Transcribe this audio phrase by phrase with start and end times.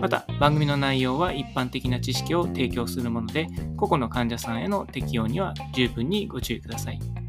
[0.00, 3.46] また番組の内容は一般的な知識を提供するもので
[3.76, 7.25] 個々の患者さんへの適用には十分にご注意ください。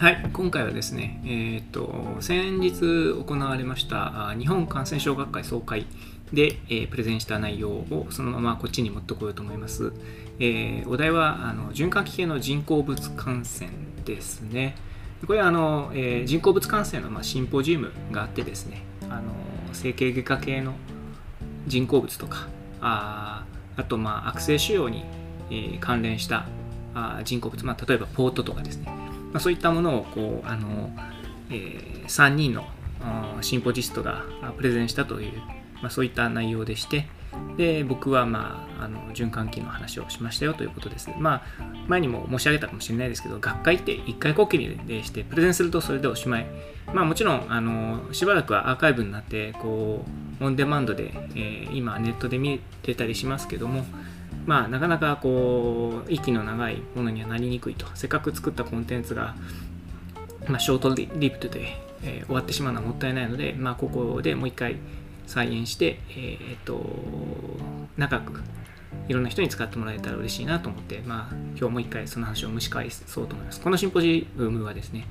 [0.00, 5.86] はい、今回はですね、えーと、先日行われました日本感染症学会総会
[6.32, 9.92] で、えー、プレゼンした内容をそのままこっちに持ってこようと思います。
[10.38, 13.70] えー、お題はあの循環器系の人工物感染
[14.04, 14.76] ですね。
[15.26, 19.32] これはあの、え、人工物感染の、ま、シンポジウムがあってですね、あの
[19.72, 20.74] 整形外科系の
[21.66, 22.46] 人工物とか、
[22.80, 23.44] あ
[23.76, 25.04] あと、まあ、悪性腫瘍に、
[25.50, 26.46] え、関連した
[26.94, 30.90] あ人工物、まあ、例えばポートとかですね、まあ、そういったものをこうあの、
[31.50, 32.64] えー、3人の
[33.40, 34.24] シンポジストが
[34.56, 35.32] プレゼンしたという、
[35.82, 37.06] まあ、そういった内容でして
[37.56, 41.10] で僕は、まあ、あの循環器の話をしましたよということです。
[41.18, 41.42] まあ、
[41.88, 46.46] 前にも申し上げたかもしれないですけど学会って1回こっきりでしてプレゼンするとそれでおしまい。
[46.92, 50.04] まあ、もちろんあのしばらくはアーカイブになってこ
[50.40, 53.84] うオンデマンドで、えー、今ネットで見れたりしますけども
[54.48, 59.36] まあ、なかなかこう息の長いものにはなりにくいとせっかく作ったコンテンツが、
[60.46, 64.76] まあ、ショートリプトで、えー、終わってしまうのはもったいないので、まあ、ここでもう一回
[65.26, 66.80] 再現して、えー、っと
[67.98, 68.40] 長く
[69.06, 73.60] いろんな人に使ってもらえたら嬉しいなと思って、まあ、今日もう一回その話を蒸し返そうと思います。
[73.60, 75.04] このシンポジウムはですね、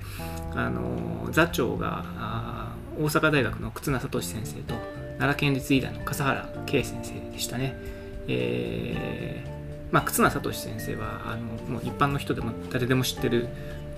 [0.55, 4.73] あの座長が大阪大学の忽那聡先生と
[5.19, 7.96] 奈良県立医大の笠原圭先生でしたね。
[8.27, 13.47] えー、まあ、忽那聡先生はあのもう一般の人でも誰でも知ってる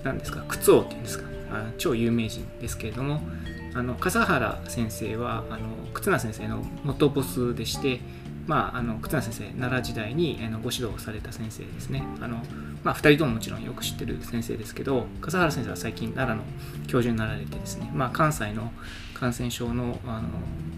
[0.04, 3.20] 何ですか靴王っていうんですかあ超有名人ですけれども
[3.74, 5.58] あの笠原先生はあの
[5.92, 8.00] 忽那先生の元ボスでして
[8.46, 12.02] まあ、あの忽那先生奈良時代にあのご指導された先生ですね。
[12.20, 12.38] あの、
[12.82, 16.50] まあ、2人とももちろんよく知ってる先生ですけど笠原先生は最近奈良の
[16.88, 18.72] 教授になられてですね、まあ、関西の
[19.14, 20.28] 感染症のあの、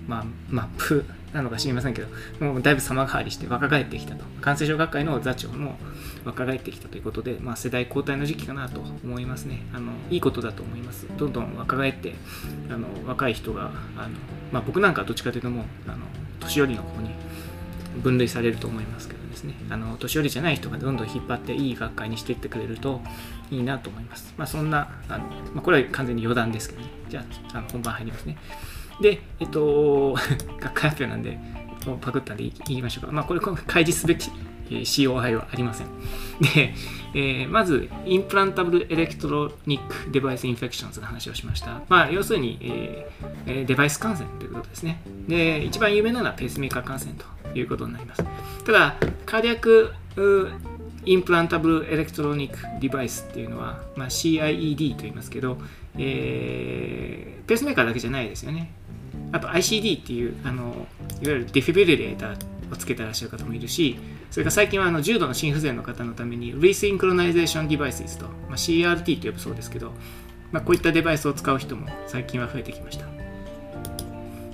[0.06, 2.08] まあ、マップなのか知りませんけど
[2.44, 5.76] もうだいぶ様変わりして若返ってきたと感染症学会の座長も
[6.24, 12.14] 若返ってきたということで、まあ、世代交代の時期かなと思いますねあのいいことだと思いますどんどん若返って
[12.70, 14.10] あの若い人があの、
[14.52, 15.98] まあ、僕なんかどっちかというともうあの
[16.40, 17.10] 年寄りの方に
[18.02, 23.00] 分類されると思いますけどですねあの年寄りじゃない人がどんどん引っ張っていい学会にしていってくれると
[23.50, 24.34] いいなと思います。
[24.36, 26.88] まあ、そんなあの、まあ、これは完全に余談ですけどね。
[27.08, 28.38] じゃあ、あの本番入りますね。
[29.00, 30.14] で、えっと、
[30.60, 31.38] 学会発表なんで、
[32.00, 33.12] パクったんで言いましょうか。
[33.12, 34.30] まあ、これ、開示すべき
[34.70, 35.86] COI はありません。
[36.40, 36.74] で、
[37.14, 41.82] えー、まず、 implantable electronic device infections の話をしました。
[41.88, 45.00] まあ、要するに、えー、デバイス感染ということですね。
[45.28, 48.24] で、一番有名なのはペースメーカー感染ということになります。
[48.64, 49.92] ただ、 cardiac
[51.04, 55.58] implantable electronic device っていうのは、まあ、CIED と言いますけど、
[55.98, 58.72] えー、ペースメーカーだけじゃないですよね。
[59.32, 60.84] あと ICD っていうあのいわ
[61.22, 62.36] ゆる defibrillator
[62.72, 63.98] をつけてらっしゃる方もいるし、
[64.30, 69.92] それから最近はあの重度の心不全の方のために resynchronization device と、まあ、CRT と呼ぶそうですけど、
[70.52, 73.06] まあ、こういったデバイスを使う人も最近は増えてきました。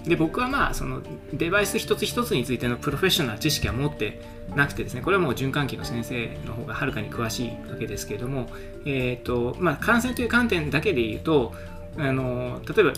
[0.09, 1.03] で僕はまあその
[1.34, 4.21] デバイス一つ一つについてのプロフェッショナル知識は持って
[4.56, 8.49] なくてですねこれはもう循環器の先生の方がはるかに詳しいわけですけれども、
[8.87, 11.53] えーとまあ、感染という観点だけで言うと
[11.99, 12.93] あの例えば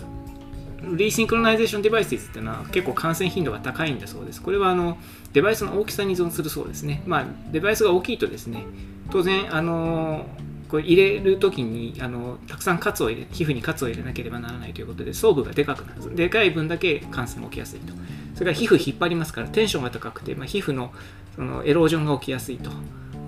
[0.83, 4.43] resynchronization device っていうのは結構感染頻度が高いんだそうです。
[4.43, 4.99] これはあの
[5.33, 7.03] デバイスの大きさに依存するそうですね。
[7.07, 8.65] まあ、デバイスが大きいとですね、
[9.11, 10.27] 当然、あの
[10.71, 17.93] これ入れるときにあのたくさんカットを入れ皮膚にカットを入れなければならないということで創部がでかくなるでかい分だけ感染が起きやすいと
[18.35, 20.93] それから皮膚引っ張りますからテンションが高くて、まあ、皮膚の
[21.35, 22.71] そのエロージョンが起きやすいと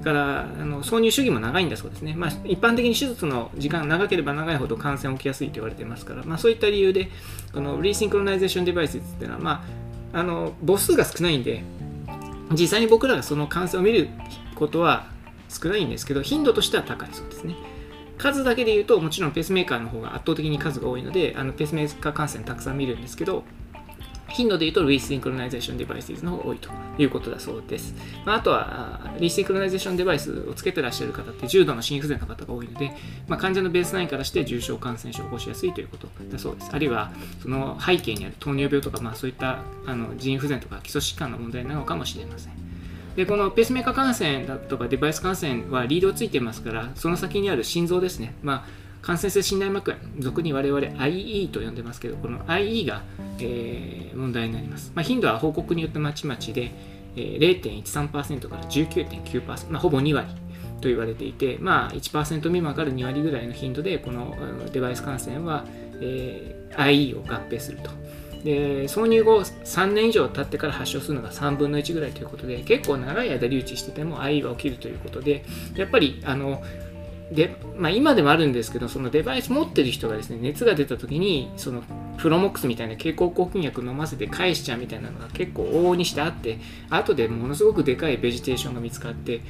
[0.02, 7.10] からあの挿入主義も長いんだそうですね、まあ、一般的に手術の時間が長ければ長いほど感染起きやすいと言われてますから、まあ、そういった理由で
[7.52, 9.64] このリーシンクロナイゼーションデバイスっていうのは、ま
[10.12, 11.62] あ、あの母数が少ないんで
[12.52, 14.08] 実際に僕らがその感染を見る
[14.54, 15.06] ことは
[15.48, 17.54] 少ないんですけど頻度としては高いそうですね。
[18.18, 23.42] 数だけで言うともちろんペースメーカーの方が圧倒的に数が多いのであのペースメーカー感染たくさん見るんですけど
[24.32, 27.94] 頻度で言うと、 resynchronization device の方が多いということだそうです。
[28.24, 32.92] まあ、あとは、 resynchronization device をつけてらっしゃる方って重度の心不全の方が多いので、
[33.28, 36.70] まあ、患者のベースラインからして重症感染症を起こしやすいということだそうです。
[36.72, 37.12] あるいは、
[37.42, 42.62] その背景にある糖尿病とか、まあ、そういったあの腎不全とか基礎疾患の問題なのかもしれません。
[43.16, 53.02] でこのペースメーカー感染だとかデバイス感染はリードついてますからその先にある心臓ですね、まあ、感染性心内膜炎俗に我々 IE と呼んでますけどこの IE が、
[53.40, 56.70] えー、問題になります、まあ、頻度は報告によってまちまちで、
[57.16, 60.28] えー、0.13%から19.9%、まあ、ほぼ2割
[60.80, 64.36] と言われていて、まあ、1%未満から2割ぐらいの頻度でこの
[64.72, 65.64] デバイス感染は、
[66.00, 67.90] えー、IE を合併すると。
[68.44, 75.44] で挿入後3年以上経ってから発症するのが3分の1ぐらいということで結構長い間留置してても IE は起きるということで
[75.76, 76.60] やっぱりあの
[77.34, 81.82] で、まあ、今でもあるんですけどそのデバイス持ってる人がですね熱が出た時にその
[82.18, 86.58] プロモックスみたいな経口抗菌薬飲ませて返しちゃうみたいなのが結構往々にしてあって
[86.90, 89.40] 後でものすごくでかいベジテーションが見つかって、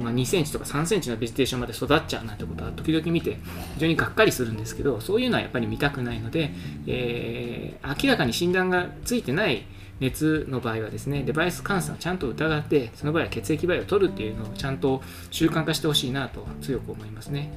[0.00, 3.38] まあ、2センチとか3センチのベジテーションまで育っちゃうなんてことは時々見て
[3.74, 6.50] 非常にがっかりするんですけどそういうのはやっぱり見たくないので、
[6.86, 9.64] えー、明らかに診断がついてない
[10.02, 15.00] 熱の場合はですね、デバイス感染をちゃんと疑って、その場合は血液バイを取るっていうのをちゃんと
[15.30, 17.50] 習慣化してほしいなと強く思いますね。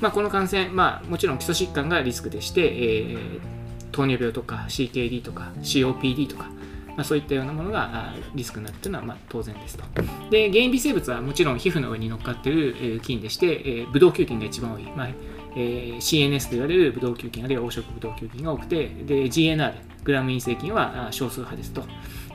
[0.00, 3.40] まあ、この感染、まあ、もちろん基礎疾患がリスクでして、えー、
[3.92, 6.50] 糖尿病とか CKD とか COPD とか、
[6.88, 9.84] まあ、そういったようなものがリスクになるというのはま当然ですと。
[10.30, 14.82] で、原因微生物はもちろん皮膚の上に乗っかっている菌でして、えー、ブドウ球菌が一番多い。
[14.96, 15.08] まあ
[15.56, 19.72] えー、CNS と言われるブドウ球菌あるいは黄色ブドウ球菌が多くてで GNR
[20.04, 21.82] グラム陰性菌は少数派ですと。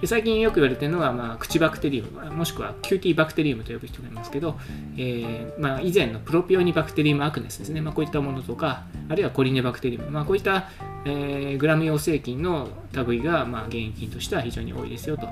[0.01, 4.57] で最近よく言われているのは、まあ、 Propionibacterium もしくは Cutibacterium と呼ぶ人がいますけど、
[4.97, 10.69] えーまあ、以前のプロピオニバクテリウムアクネスですね、まあ、こういったものとかあるいはコリネバクテリウム、まあ、こういった、
[11.05, 15.27] えー、グラム陽性菌の類が、まあ、原因菌としては非常に多いですよと。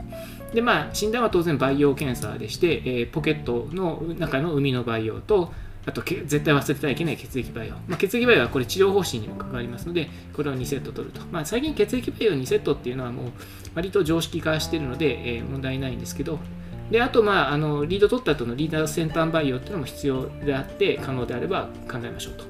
[0.54, 5.54] で、まあ、診断は当然培養検査でして、えー、ポケットの中の海の培養と
[5.88, 7.75] あと絶対忘れてはいけない血液培養。
[7.88, 11.22] まあ、血液培養はこれ治療方針にも関わりますので、これを2セット取ると。
[11.31, 13.31] まあ、最近血液培養2セットっていうのはもう
[13.74, 16.39] 割と常識化しているので、えー、問題ないんですけど、
[16.92, 22.44] であと、まあ、あのリード取った後のリーダー先端培養っていうのも必要であって、可能であれば考えましょうと。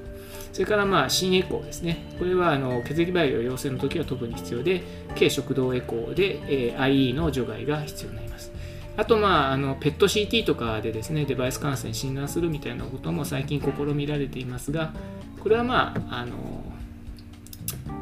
[0.52, 2.08] それから、まあ、心エコーですね。
[2.18, 4.82] これはあの血液培養陽性の時は特に必要で、
[5.14, 6.40] 軽食道エコーで、
[6.72, 8.57] えー、IE の除外が必要になります。
[8.98, 14.92] あと、まあ、あのペット CT とかでですね、デバイス感染診断するみたいなことも最近試みられていますが、
[15.40, 16.34] これはまあ、あの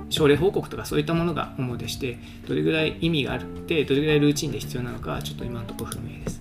[0.09, 2.17] 症例報告とかそういったものが主でして、
[2.49, 6.41] どれぐらい意味があって、どれぐらいルーチンで必要なのかはちょっと今のところ不明です。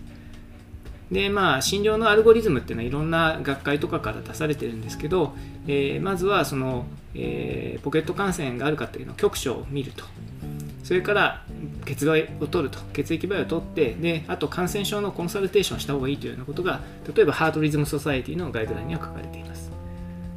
[1.12, 5.34] で、まあ、診療のアルゴリズムっていうのはいろんな学会とかから出されてるんですけど、
[5.68, 10.06] えー、まずはその、えー、ポケット感染があるかっていうのを局所を見ると。
[10.86, 11.44] それから
[11.84, 12.78] 血害を取ると。
[12.94, 16.80] 血液培を取ってであと感染症のコンサルテーションした方がいいというようなことが
[17.12, 19.72] 例えばハートリズムソサエティのガイドラインには書かれています。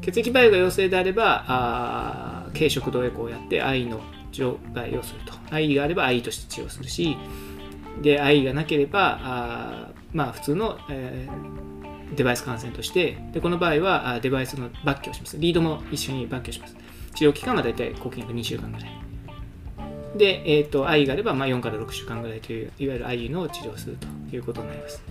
[0.00, 4.00] 血液培が陽性であればあ軽食道エコーをやって I の
[4.32, 5.34] 除外をすると。
[5.50, 7.18] I があれば I として治療するし
[8.00, 15.36] で I がなければあまあ普通の、えー、デバイス感染としてでこの場合はデバイスの抜去をします。
[15.38, 16.76] リードも一緒に抜去します。
[17.16, 19.07] 治療期間は大体抗菌薬2週間ぐらい。
[20.18, 25.02] で、えーと、愛があれば、まあ、4から6週間ぐらいといういわゆる IU の治療をするということになります。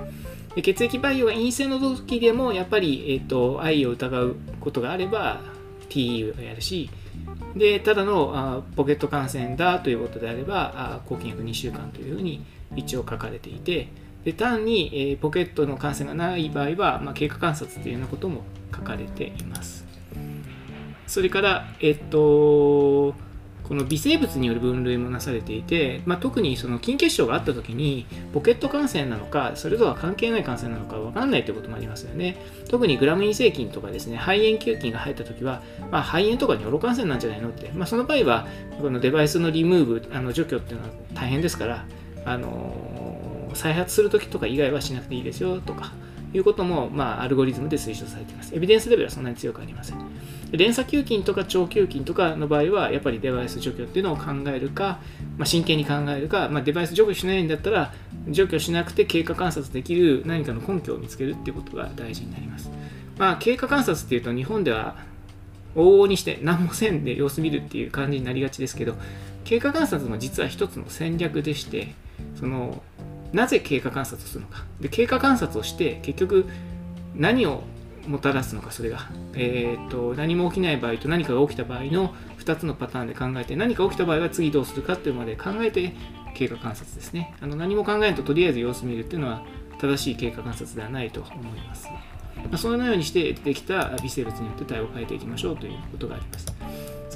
[0.56, 5.42] で血液培養が陰性の時でもやっぱり、えーと、愛を疑うことがあれば
[5.90, 6.90] TE をやるし
[7.56, 12.44] でただのあポケット感染だということであればあ抗菌薬2週間というふうに
[12.76, 13.88] 一応書かれていて
[14.24, 18.42] で単に、えー、ポケットの感染がない場合は、まあ、経過観察というようなことも
[18.76, 19.86] 書かれています。
[21.08, 23.16] それからえっ、と
[23.68, 32.38] この微生物による分類もなされていて、まあ、特にその筋血症があった時にポケット感染なのかそれとは関係ない感染なのか分かんないということもありますよね。
[32.70, 38.48] 特にグラム陰性菌とかですね肺炎球菌が入った時は、まあ、肺炎とか尿路感染なんじゃないのって、まあ、その場合は
[38.82, 41.86] このデバイスのリムーブあの除去っていうのは大変ですから
[42.26, 45.94] あの再発する時とか以外はしなくていいですよとか
[46.34, 48.54] いうことも、まあ、アルゴリズムで推奨されています。
[48.56, 49.98] エビデンスレベルはそんなに強くありません。
[50.52, 55.00] 連鎖球菌とか腸球菌とかの場合は、やっぱりデバイス除去っていうのを考えるか、
[55.38, 57.94] まあ、真剣に考えるか、まあ、デバイス除去しないんだったら、
[58.30, 62.70] 除去しなくて経過観察できる何かの根拠を見つけるっていうことが大事になります。
[63.18, 64.96] まあ、経過観察っていうと、日本では
[65.76, 68.96] 往々にして何もせんで様子見るっていう感じになりがちですけど、
[69.44, 71.94] 経過観察も実は一つの戦略でして、
[72.40, 72.82] その
[73.34, 76.46] なぜ経過観察をするのかで経過観察をして結局
[77.16, 77.64] 何を
[78.08, 79.10] もたらすのか、それが。
[79.36, 85.94] えーと、何も起きない場合と何かが起きた場合の2つのパターンで考えて、何か起きた場合は次どうするかっていうまで考えて
[86.34, 87.36] 経過観察ですね。
[87.42, 89.44] あの何も考えないととりあえず様子見るっていうのは
[89.80, 91.90] 正しい経過観察ではないと思います。
[91.90, 96.57] まあ、そのようにして出てきた微生物によって対応を変えていきましょうということがあります。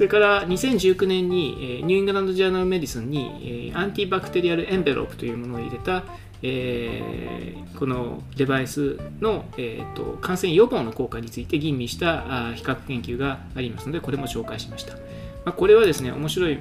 [0.02, 6.06] それから2019年に、えニューイングランド・ジャーナル・メディスンに、えアンティバクテリアル・エンベロープというものを入れた、
[6.42, 14.96] えー、このデバイスの、えーと、感染予防の効果について吟味したあ比較研究がありますので、これも紹介しました。
[14.96, 15.02] ま
[15.46, 16.58] あ、これはですね、面白い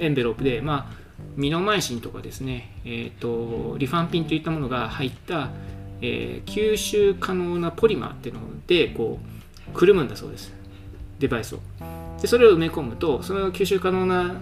[0.00, 0.96] エンベロープで、まあ、
[1.36, 5.50] ミノマイシンとかですね、えーと、リファンピンといったものが入った、
[6.02, 9.20] えー、吸収可能なポリマーっていうのでこ
[9.68, 10.52] うくるむんだそうです、
[11.20, 11.99] デバイスを。
[12.20, 14.40] でそれを埋め込むとその吸収可能な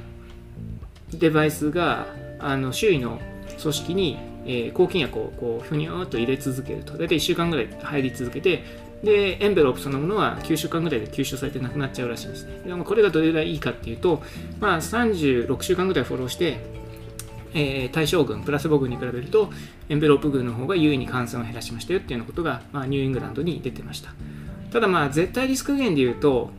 [1.12, 2.06] デバイスが
[2.38, 3.20] あの周囲の
[3.60, 6.92] 組織に、えー、抗菌薬をこうふにょーっと入れ続けると。
[6.94, 8.64] 大体1週間ぐらい入り続けて
[9.02, 12.60] でエンベロープそのものは9週間ぐらいで吸収されてなくなっちゃうらしいんですね。
[12.66, 14.22] でもこれがどれぐらいいいかっていうと、
[14.60, 16.58] まあ、36週間ぐらいフォローして、
[17.54, 19.50] えー、対象群プラスボ群に比べると
[19.88, 24.12] エンベロープ群の方が優位に感染を減らしましたよっていうようなことが、まあ、ニューイングランドに出てました。
[24.72, 26.50] ただまあ絶対リスク減で言うと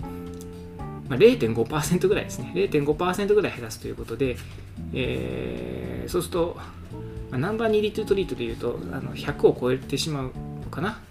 [1.09, 2.51] まあ、0.5%ぐらいですね。
[2.55, 4.37] 0.5%ぐらい減らすということで、
[4.93, 6.57] えー、そうすると、
[7.31, 10.23] まあ、ナンバー2リットルトリートでいうとあの100を超えてしまう
[10.63, 11.01] のかな。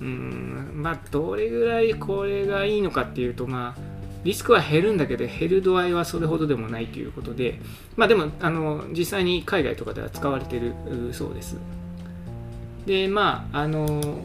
[0.00, 3.80] うんまあどれぐらいこれがいいのかっていうとまあ
[4.24, 7.60] リスクは減るんだけど減る度合いはそれほどでもないということで
[7.96, 10.74] まあでもあの実際に海外とかでは使われている
[11.12, 11.56] そうです。
[12.84, 14.20] でまああの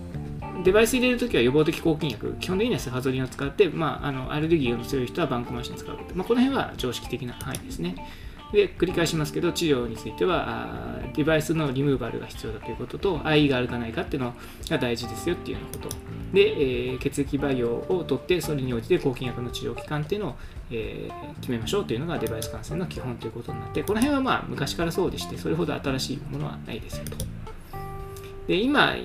[0.63, 7.95] デバイス入れるときは予防的抗菌薬、基本的にはセファゾリンを使って、まあ、あのアレルギーの強い人はバンコマシンを使うこと、まあ、この辺は常識的な範囲ですね。
[8.51, 14.33] で、繰り返しますけど、治療については、デバイスのリムーバルが必要だということと、IE があるかないかっていうの
[14.69, 15.95] が大事ですよっていうようなこと。
[16.33, 20.35] で、えー、血液培養を取って、それに応じて抗菌薬の治療期間っていうのを、
[20.69, 27.25] えー、決めましょうというのがデバイス感染の基本ということになって、この辺はまあ昔からそうでして、それほど新しいものはないですよと。
[28.47, 28.95] で、今、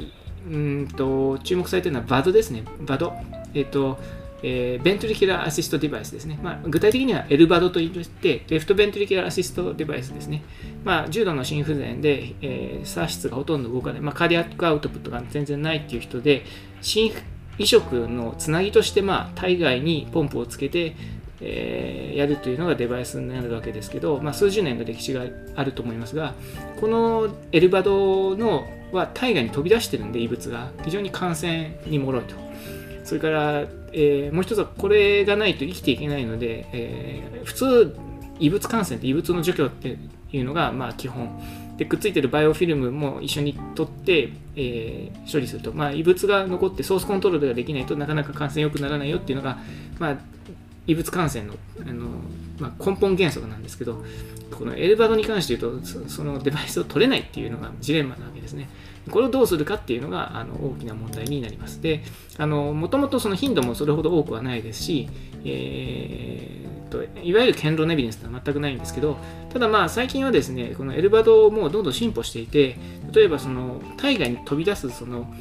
[0.50, 2.64] うんと注目されているのはバドですね。
[2.80, 3.12] バド。
[3.54, 3.98] えっ、と、
[4.42, 6.38] えー、ベントリキュラーアシストデバイスですね。
[6.42, 10.42] まあ、具体的には L バドといって、レフトベントリキュラーアシストデバイスですね。
[10.84, 16.44] まあ、重度の心不全で、えー、サ質がほとんど動かない、まあ、カーディアックアウトプットが全然ないっていう人で、
[16.80, 17.12] 心
[17.58, 20.94] 移植のつなぎとして、まあ、体外にポンプをつけて、
[21.40, 25.24] えー、やるというのがデバイスになるわけですけど、まあ、数十年の歴史が
[25.54, 26.34] あると思いますが
[26.80, 30.70] このエルバドのは体外に飛び出してるんで異物が。
[30.84, 32.34] 非常に感染に脆いと。
[33.04, 37.96] それから、えー、もう一つはこれがないと生きていけないので、えー、普通
[38.38, 39.96] 異物感染って異物の除去って
[40.32, 41.40] いうのがまあ基本。
[41.76, 49.58] でくっついてるバイオフィルムも一緒に取って、えー、処理すると、まあ、異物が残ってソースコントロールができないとなかなか感染良くならないよっていうのが、
[49.98, 50.16] まあ、
[50.86, 52.08] 異物感染のあの、
[52.58, 54.02] まあ、根本原則なんですけど
[54.56, 58.68] このエルバドに関して言うとそのデバイスを取れないっていうのがジレンマなわですね。
[59.10, 61.82] これをどうするかっていうのがあの大きな問題になります。
[61.82, 62.02] で
[62.38, 65.08] もともとその頻度もそれほど多くはないですし、
[65.44, 69.16] えーと、いわゆる堅牢なエビデンスは全くないんですけど
[69.52, 72.76] ただまあ最近はですねこの LVAD もどんどん進歩していて
[73.12, 75.32] 例えばその体外に飛び出すその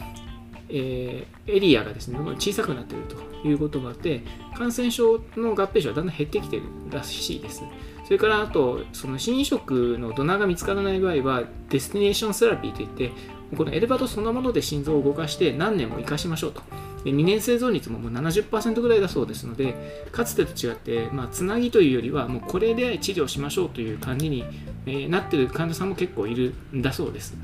[0.67, 4.23] えー、エリアがですね小さくなっているということもあって
[4.57, 7.63] 感染症の合併症はだんだん減ってきているらしいです。
[8.05, 13.11] それからあとその心移植のドナーが見つからない場合は destination therapy といって
[13.57, 16.61] この LVAD そのもので心臓を動かして何年も生かしましょうと。
[17.03, 24.43] で2年生存率ももう70%ぐらいだそうですのでかつてと違って、まあ、つなぎというよりはもうこれで治療しましょうという感じに、
[24.87, 27.37] えー、なっている患者さんも結構いるんだそうです。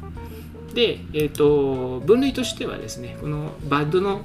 [0.74, 4.22] で、えーと、分類としてはですね、この VAD の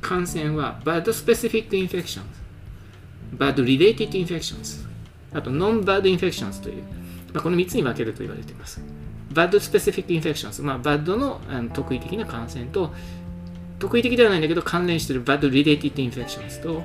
[0.00, 4.81] 感染は、 VAD-specific infection、VAD-related infection、
[5.34, 6.82] あと non-VAD infection という、
[7.32, 8.80] まあ、この3つに分けると言われています。
[9.32, 12.92] VAD-specific infection、まあ、 VAD のあの特異的な感染と、
[13.78, 16.82] 特異的ではないんだけど関連している VAD-related infection と、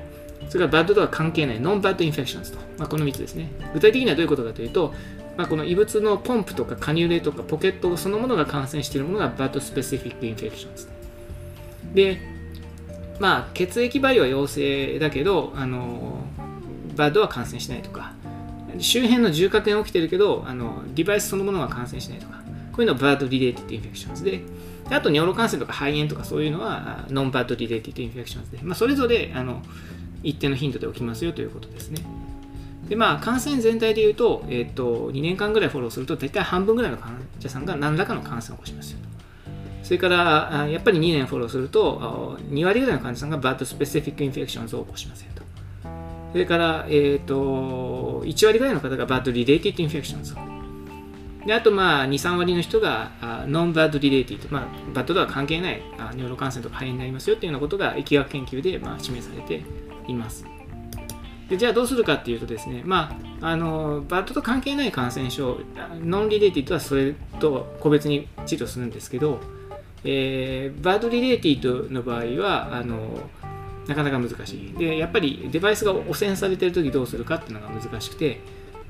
[0.48, 3.50] それから VAD とは関係ない non-VAD infection と、まあ、この3つですね。
[3.74, 4.94] 具体的にはどういうことかというと、
[5.36, 10.88] まあ、この異物のポンプとかカニュレとかポケットそのものが感染しているものが VAD-specific infection です。
[11.94, 12.18] で、
[13.20, 16.24] まあ、血液培養は陽性だけど、あの
[16.96, 18.14] VAD は感染しないとか、
[18.78, 22.42] 周辺の縦隔炎起きてるけど、あのデバイスそのものは感染しないとか、
[22.72, 24.42] こういうのは VAD-related infections で、
[24.90, 29.62] あと尿路感染とか肺炎とかそういうのは non-VAD-related infections で、まあ、それぞれあの
[30.22, 32.02] 一定の頻度で起きますよということですね。
[32.88, 39.08] でまあ、感染全体でいうと,、えーと、2年間ぐらいフォローすると大体半分ぐらいの患者さんが何らかの感染を起こしますよと。
[39.82, 45.34] それからやっぱり2年フォローすると2割ぐらいの患者さんが VAD-specific infections を起こしますと。
[45.34, 45.37] そ
[46.38, 50.34] れから、えーと、1割ぐらいの方が VAD-related infections
[51.46, 53.10] であとまあ2、3割の人が
[53.46, 55.82] ノンバッドリレーティッド、まあ、バッドとは関係ない
[56.14, 59.62] 尿路感染とか肺炎になりますよっていうようなことが疫学研究でまあ示されて
[60.06, 60.44] います。
[61.48, 65.58] でじゃあどうするかっていうとですね、まあ、あの VAD と関係ない感染症、
[66.02, 69.40] non-related はそれと個別に治療するんですけど、
[70.04, 72.98] えー、 VAD-related の場合はあの
[73.88, 74.78] なかなか難しい。
[74.78, 78.40] で、やっぱりデバイスが汚染されてるときどうするかっていうのが難しくて、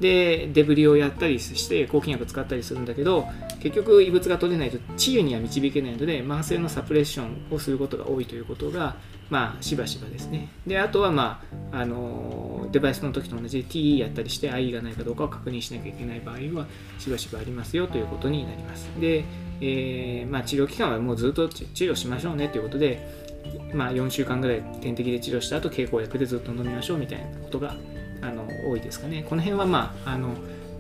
[0.00, 3.26] で、デブリをやったりして抗菌薬使ったりするんだけど、
[3.60, 8.96] 結局異物が取れないと治癒には導けないので、慢性のサプレッションをすることが多いということが、
[9.30, 10.48] まあ、しばしばですね。
[10.66, 16.66] で、あとは、まあ、あの、デバイスの時と同じで TE やったりして IE がないかどうかを確認しなきゃいけない場合は、
[16.98, 18.88] しばしばありますよということになります。
[19.00, 19.24] で、
[19.60, 23.27] えー、まあ、治療期間はもうずっと治療しましょうねということで、
[23.72, 27.74] まあ、4週間ぐらい点滴で治療した後経口薬でずっと飲みましょうみたいなことが
[28.20, 29.24] あの多いですかね。
[29.28, 30.34] この辺はまああの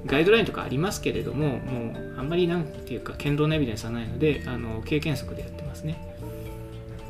[0.06, 6.16] ガイドラインとかありますけれどももうあんまりなんていうか堅牢なエビデンスはないのであの経験則でやってますね。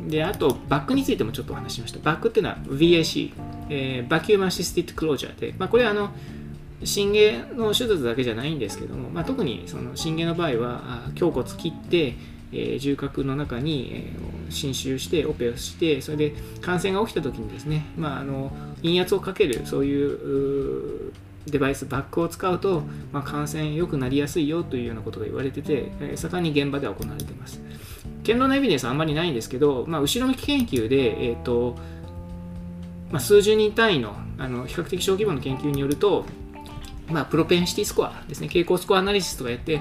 [0.07, 1.99] であとバックについてもちょっとお話しました。
[2.01, 3.33] バックっていうのは VAC、
[3.69, 6.11] えー、バキューマシスティッククロージャーで、まあ、これはあの
[6.85, 12.15] 心芸の手術だけじゃないんですけども、まあ、特にその心芸の場合は胸骨切って
[12.53, 18.53] えー、重核の中に、えー、侵襲してオペをしてそれで感染が起きた時にですね、まあ、あの
[18.83, 21.13] 陰圧をかけるそういう
[21.47, 27.61] デバイスバックを使うと、まあ、感染良くなりやすいよというようなことが言われてて、えー、盛んに現場では行われています。
[28.27, 31.77] 堅牢なエビデンスはあんまりないんですけど、まあ、後ろ向き研究で、えーと
[33.11, 36.25] まあ、数十人単位のあの比較的小規模の研究によると、
[37.09, 39.81] まあ、プロペンシティスコアですね傾向スコアアナリシスとかやって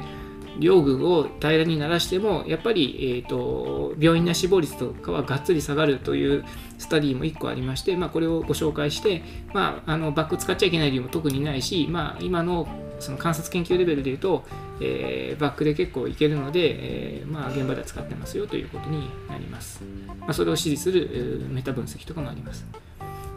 [0.59, 6.45] 両軍を平らにならしてもやっぱり、えーと、病院内死亡率とかはがっつり下がるという
[6.77, 9.23] スタディも1個ありまして、まあ、これをご紹介して、
[9.53, 12.67] まあ、あのバック使っちゃいけない理由も特にないし、まあ、今の
[12.99, 14.43] その観察研究レベルでいうと、
[14.81, 19.83] えー、バックで結構いけるので、えー、まあ、現場では使ってますよということになります。
[20.19, 22.65] まあ、それを支持するメタ分析とかもあります。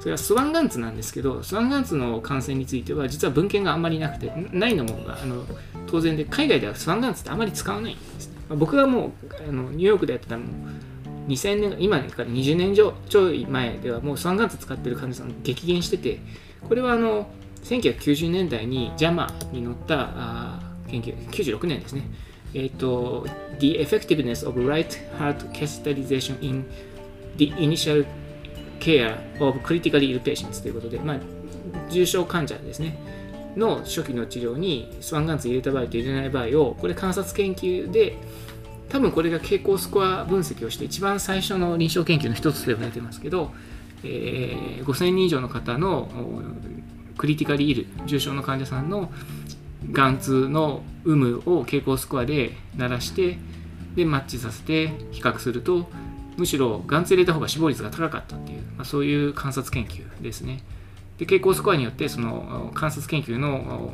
[0.01, 5.45] それはスワンガンツなんですけど、スワンガンツの感染については、実は文献があんまりなくて、ないのもあの
[5.87, 8.31] 当然で、海外ではスワンガンツってあまり使わないんです。
[8.49, 9.13] 僕がもう
[9.49, 10.49] あのニューヨークでやってたのも、
[11.29, 16.19] 2000年、今から20年ちょい前ではもうスワンガンツ使ってる患者さん激減してて、
[16.67, 17.29] これはあの
[17.65, 22.05] 1990年代に JAMA に載ったあ研究、96年ですね。
[22.55, 23.27] えっ、ー、と、
[23.61, 26.65] The Effectiveness of Right Heart Catheterization in
[27.37, 28.05] the Initial
[28.81, 31.19] Care of Critically Ill Patients ということで、まあ、
[31.91, 32.99] 重症患者ですね。
[33.57, 38.17] の初期の治療にスワンガンツ入れた場合と入れない場合をこれ観察研究で
[38.89, 43.53] 多分これが傾向スコア分析をして一番最初の臨床研究の一つと言われてますけど、
[44.05, 46.09] えー、5000人以上の方の
[47.17, 49.13] クリティカリイル重症の患者さんの
[49.93, 53.39] 眼痛の有無を傾向スコアで鳴らして
[53.95, 55.89] でマッチさせて比較すると
[56.41, 60.63] むしろ眼痛入れた方が死亡率が高かったっていう、まあ、そういう観察研究ですね。
[61.19, 63.93] で傾向スコアによってその観察研究の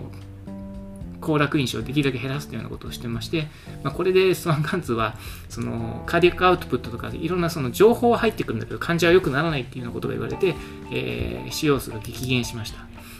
[1.21, 3.49] 行楽因子をできるだけ減らすというようなことをしてまして、
[3.83, 5.17] まあ、これでスワンガンツは
[5.49, 10.55] そのカーディックアウトプットとかいろんなその情報は入ってくるんだけど患者は良くならないっていうようなことが言われて、
[10.93, 12.79] えー、使用数が激減しました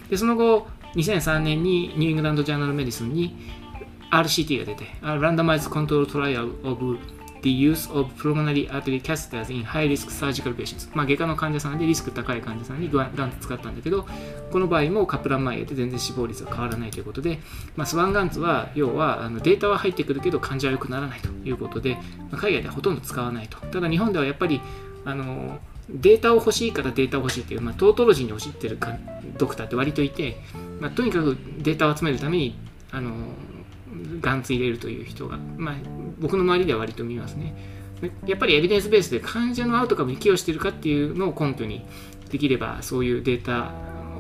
[0.09, 3.37] でその後2003年にニューイングランド・ジャーナル・メディスンに
[4.13, 6.99] RCT が出て Randomized Control Trial of
[7.47, 10.89] the use of pulmonary artery catheters in high risk surgical patients.
[10.95, 14.05] まあ外科の患者さんでリスク高い患者さんにガンツ使ったんだけど
[14.51, 17.39] この場合もカプランマイヤーで全然死亡率が変わらないということで、
[17.77, 22.01] まあ、スワンガンツは要はあのデータは入ってくるけど患者は良くならないということで、ま
[22.33, 23.59] あ、海外ではほとんど使わないと。
[23.59, 24.61] ただ日本ではやっぱり
[25.05, 28.97] あのデータを欲しいからデータを欲しいっていう、まあ、トートロジーに走ってるか
[29.39, 30.37] ドクターって割といて、
[30.81, 32.59] まあ、とにかくデータを集めるために
[32.91, 33.13] あの
[34.21, 35.75] ガンツ入れるという人が、まあ、
[36.19, 37.55] 僕の周りでは割と見ますね。
[38.27, 41.85] やっぱりエビデンスベースで患者のアウトカムに寄与しているかっていうのを根拠に
[42.31, 43.73] できればそういうデータ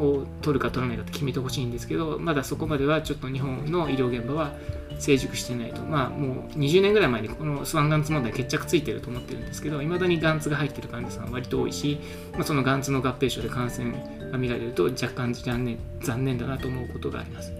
[0.02, 4.52] を取るか取らないかって決めてほしいんですけどまだそこまではちょっと日本の医療現場は
[4.98, 11.98] 成熟してないとまあもう20年ぐらい前にこのスワンガンツ問題決着ついてると思ってるんですけどいまだにガンツが入ってる患者さんは割と多いし、
[12.32, 13.92] まあ、そのガンツの合併症で感染
[14.30, 17.52] が見られると若干残念残念だなと思うことがあります。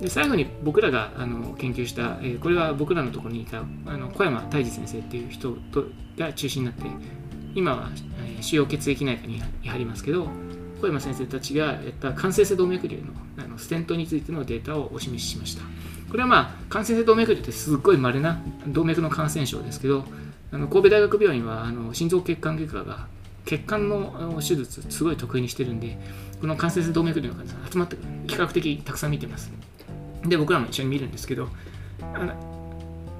[0.00, 5.84] で最後に僕らがあの研究した、えー、これは僕らのところにいたあの小山泰治先生っていう人と
[6.18, 6.84] が中心になって
[7.54, 7.90] 今は、
[8.24, 10.28] えー、主要血液内科に入りますけど
[10.80, 13.04] 小山先生たちがやった感染性動脈瘤の
[13.36, 15.62] あのステントについてのデータをお示ししました。
[16.08, 20.04] これはまあ感染性動脈瘤ってすっごい稀な動脈の感染症ですけど
[20.52, 23.08] あの神戸大学病院はあの心臓血管外科が
[23.44, 25.98] 血管の手術すごい得意にしてるんで
[26.40, 27.96] この感染性動脈瘤の患者さん集まって
[28.28, 29.50] 比較的たくさん見てます
[30.26, 31.48] で僕らも一緒に見るんですけど
[32.14, 32.32] あの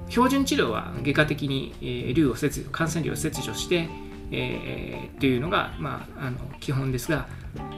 [0.09, 3.89] 標準治療は外科的に、えー、瘤を切除感染瘤を切除して、
[4.31, 7.27] えー、っていうのが、まあ、あの基本ですが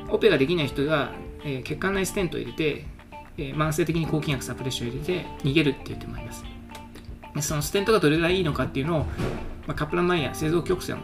[0.09, 1.11] オペができない人が、
[1.43, 2.85] えー、血管内ステントを入れて、
[3.37, 6.43] えー、慢性的に抗菌薬サプレッションを入れて逃げるっていう手もあります。
[7.41, 8.99] そのステントがどれぐらいいいのかっていうのを、
[9.67, 10.99] まあ、カプラマイヤー製造曲線を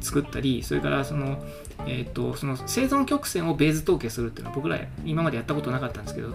[0.00, 1.42] 作ったりそれからその,、
[1.80, 6.34] えーと、その生存曲線をベース統計するっていうのは僕ら今までやったことなかったんですけど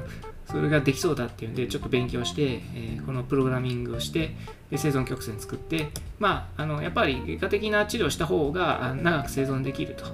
[0.54, 4.36] それができそうだっていうんでちょっと勉強して、えー、このプログラミングをして
[4.72, 5.90] 生存曲線作って
[6.20, 10.06] まああのやっぱり外科的な治療をした方が長く生存できると、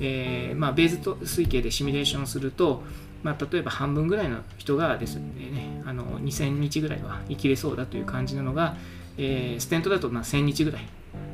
[0.00, 0.96] えー、まあ、ベース
[1.40, 2.82] 推計でシミュレーションすると
[3.22, 8.76] まあ、例えば半分ぐらいの人がですね、あの2000日ぐらいは生きれそうだという感じなのが、
[9.16, 10.82] えー、ステントだとまあ1000日ぐらい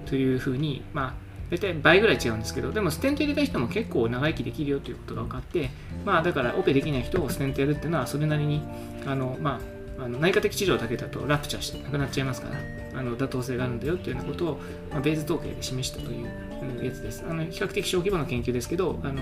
[0.07, 5.70] というふうに、まあ、大体倍ぐらい違うんですけど、でもステント入れた人も結構長生きできるよということが分かって、
[6.04, 8.62] まあだからオペできない人をステントやるっていうのはそれなりに、
[9.06, 9.60] あの、ま
[9.98, 14.60] あ、あの内科的治療だけだとラプチャーしてなくなっちゃいますから、あの妥当性があるんだよというようなことを、
[14.90, 17.24] まあ、ベース統計で示したというやつです。
[17.28, 19.14] あの比較的小規模な研究ですけど、あの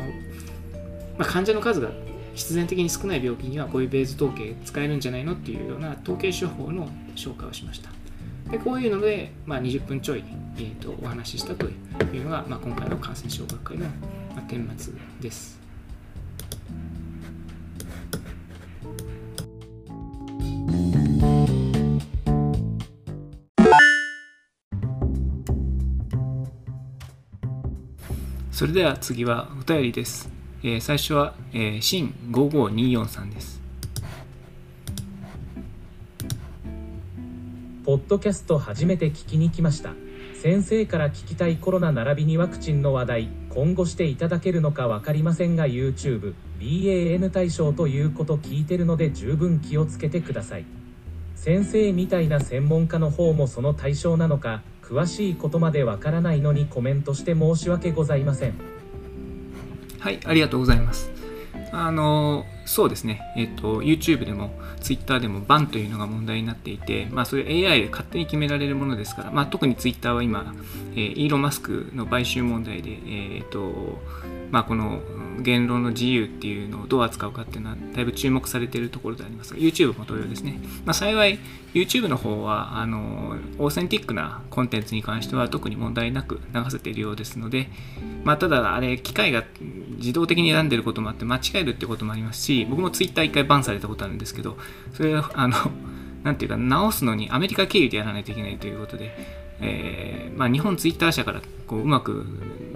[1.16, 1.90] まあ、患者の数が
[2.34, 7.90] 必然的に少ない病気にはこういうベース統計使えるんじゃないのっていうような統計手法の紹介をしました。
[8.50, 10.24] でこういうので、まあ、20分ちょい、
[10.56, 13.90] えーと、お話ししたというのが、まあ、今回の感染症学会の、ま
[14.38, 15.58] あ、顛末です。
[28.50, 30.28] それでは次はお便りです。
[30.64, 33.57] えー、最初は、えー、シン5524さんです。
[38.08, 39.92] ドキャスト初めて聞きに来ました。
[40.40, 50.64] 先生から聞きたいコロナ並びにワクチンの話題、今後していただけるのか分かりませんが YouTube、BAN 対象ということ聞いてるので十分気をつけてください。
[51.34, 58.54] 先生みたいな専門家の方もその対象なのか、詳しいことまでわからないのにコメントして申し訳ございません。
[59.98, 61.10] はい、ありがとうございます。
[61.72, 64.50] あの、そうですね、えっ、と、YouTube でも
[64.80, 70.54] Twitter でもバンというのが問題になっていて、まあ、それ AI で勝手に決められるものですから、まあ、特に Twitter は今、
[70.92, 73.98] えー、イーロン・マスクの買収問題で、えっ、と、
[74.50, 75.00] まあ、この
[75.42, 81.38] 言論の自由っていうのをどう扱うかっていうのはだいぶ注目されているところでありますが YouTube も同様ですね、まあ、幸い
[81.74, 87.68] YouTube の方はあのオーセンティックなコンテンツに関しては特に問題なく流せているようですので、
[88.24, 89.44] まあ、ただあれ機械が
[89.96, 94.56] 自動的に選んでることもあって間違えるってこともありますし僕も Twitter 一回バンされたことあるんですけど
[94.94, 95.56] それはあの
[96.24, 99.16] なんていうか直すのにアメリカ経由でやらないといけないということで、
[99.60, 102.24] えーまあ、日本ツイッター社からこううまく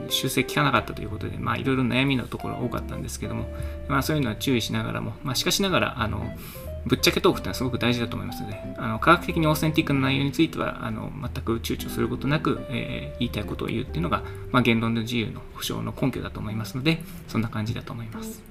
[0.09, 3.47] 修正効かなかったということで、ま、いろいろ悩みのところが多かったんですけども、
[3.89, 6.37] まあ、そういうのは注意しながらも、まあ、しかしながら、あの、
[6.85, 18.43] ぶっちゃけトークってのはすごく大事だと思いますので、あの科学的にオーセンティックな内容についてはあの全く躊躇することなく、えー、言いたいことを言うっていうのが、まあ、言論の自由の保障の根拠だと思いますので、そんな感じだと思います。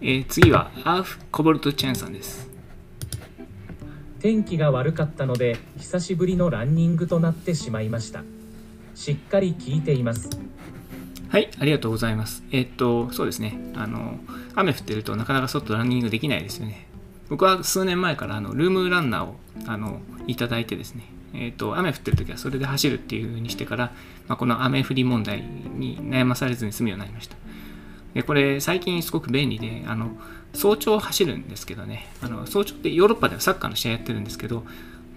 [0.00, 2.48] えー、次は、アーフ・コボルト・チェンさんです。
[4.20, 8.24] 天気が悪かったので、久しぶりのランニングとなってしまいました。
[8.94, 10.28] しっかり聞いています。
[11.28, 12.42] はい、ありがとうございます。
[12.50, 13.72] えー、っと、そうですね。
[13.76, 14.18] あの、
[14.56, 16.88] 雨降ってるとなかなか外ランニングできないですよね。
[17.28, 21.04] 僕は数年前からあのルームランナーをあのいただいてですね、
[21.34, 23.92] えーと、雨降ってる時はそれで走るっていう風にしてから、
[24.28, 27.36] まあ、この雨降り問題に悩まされずに済むようになりました。
[28.14, 30.10] でこれ最近すごく便利であの
[30.54, 34.64] 早朝走るんですけどねあの早朝ってヨーロッパではサッカーの試合やってるんですけど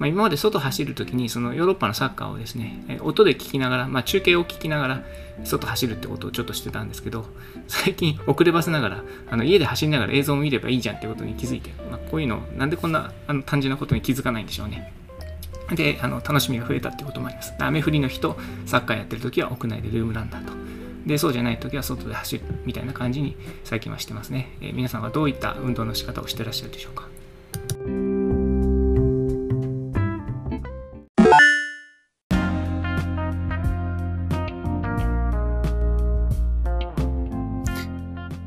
[0.02, 5.04] まあ、今まで外走るときに、そのヨーロッパのサッカーをですね、音で聞きながら、まあ、中継を聞きながら、
[5.44, 7.28] 外走るってことをちょっとしてたんですけど、
[7.67, 14.91] 最近遅ればせながら、あの家で走りながら映像を見ればいいじゃんってことに気づいて、まあ、こういうの、なんでこんなあの単純なことに気づかないんでしょうね。
[15.76, 17.54] で、あの楽しみが増えたってこともあります。
[17.60, 20.61] 雨降りの日とサッカーやってるときは屋内でルームランだと。
[21.06, 24.50] で、そうじゃないときは外で走るみたいな感じに最近はしてますね。
[24.62, 27.08] えー、皆さんはどういった運動の仕方をしてらっしゃるでしょうか？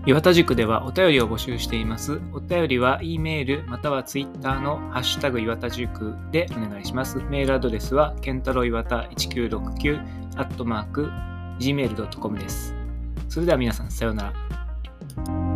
[0.06, 2.20] 岩田塾ではお便りを募集しています。
[2.34, 7.20] お便りは E メールまたは Twitter のハッシュタグ岩田塾でお願いします。
[7.30, 9.98] メールアドレスは、ケンタロイワタ1969
[10.36, 11.08] アットマーク
[11.58, 12.74] gmail.com です。
[13.28, 14.32] それでは皆さん、さような
[15.16, 15.53] ら。